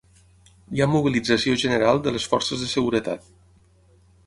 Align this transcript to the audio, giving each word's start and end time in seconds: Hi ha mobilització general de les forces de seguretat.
Hi 0.77 0.81
ha 0.81 0.87
mobilització 0.93 1.59
general 1.65 2.03
de 2.07 2.15
les 2.17 2.27
forces 2.33 2.65
de 2.65 2.73
seguretat. 2.75 3.31